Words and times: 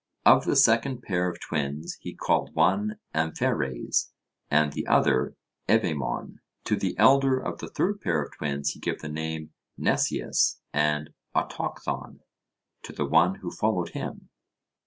Of 0.25 0.45
the 0.45 0.55
second 0.55 1.03
pair 1.03 1.29
of 1.29 1.39
twins 1.39 1.99
he 2.01 2.15
called 2.15 2.55
one 2.55 2.97
Ampheres, 3.13 4.11
and 4.49 4.73
the 4.73 4.87
other 4.87 5.35
Evaemon. 5.69 6.39
To 6.63 6.75
the 6.75 6.97
elder 6.97 7.37
of 7.37 7.59
the 7.59 7.67
third 7.67 8.01
pair 8.01 8.19
of 8.23 8.35
twins 8.35 8.71
he 8.71 8.79
gave 8.79 9.01
the 9.01 9.09
name 9.09 9.53
Mneseus, 9.77 10.59
and 10.73 11.11
Autochthon 11.35 12.21
to 12.81 12.91
the 12.93 13.05
one 13.05 13.35
who 13.35 13.51
followed 13.51 13.89
him. 13.89 14.29